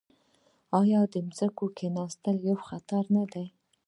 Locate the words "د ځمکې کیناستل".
1.13-2.35